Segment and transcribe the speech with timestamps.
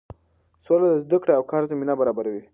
[0.65, 2.43] سوله د زده کړې او کار زمینه برابروي.